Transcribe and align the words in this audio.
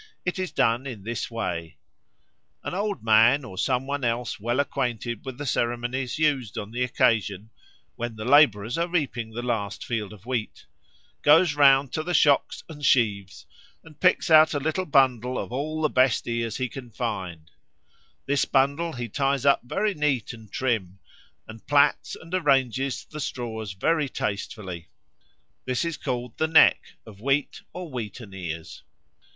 It 0.25 0.39
is 0.39 0.51
done 0.51 0.87
in 0.87 1.03
this 1.03 1.29
way. 1.29 1.77
An 2.63 2.73
old 2.73 3.03
man, 3.03 3.45
or 3.45 3.55
some 3.55 3.85
one 3.85 4.03
else 4.03 4.39
well 4.39 4.59
acquainted 4.59 5.23
with 5.23 5.37
the 5.37 5.45
ceremonies 5.45 6.17
used 6.17 6.57
on 6.57 6.71
the 6.71 6.81
occasion 6.81 7.51
(when 7.97 8.15
the 8.15 8.25
labourers 8.25 8.79
are 8.79 8.87
reaping 8.87 9.29
the 9.29 9.43
last 9.43 9.85
field 9.85 10.11
of 10.11 10.25
wheat), 10.25 10.65
goes 11.21 11.53
round 11.53 11.93
to 11.93 12.01
the 12.01 12.15
shocks 12.15 12.63
and 12.67 12.83
sheaves, 12.83 13.45
and 13.83 13.99
picks 13.99 14.31
out 14.31 14.55
a 14.55 14.59
little 14.59 14.87
bundle 14.87 15.37
of 15.37 15.51
all 15.51 15.83
the 15.83 15.87
best 15.87 16.27
ears 16.27 16.57
he 16.57 16.67
can 16.67 16.89
find; 16.89 17.51
this 18.25 18.43
bundle 18.43 18.93
he 18.93 19.07
ties 19.07 19.45
up 19.45 19.61
very 19.63 19.93
neat 19.93 20.33
and 20.33 20.51
trim, 20.51 20.97
and 21.47 21.67
plats 21.67 22.15
and 22.15 22.33
arranges 22.33 23.05
the 23.05 23.19
straws 23.19 23.73
very 23.73 24.09
tastefully. 24.09 24.87
This 25.65 25.85
is 25.85 25.95
called 25.97 26.39
'the 26.39 26.47
neck' 26.47 26.95
of 27.05 27.21
wheat, 27.21 27.61
or 27.71 27.91
wheaten 27.91 28.33
ears. 28.33 28.81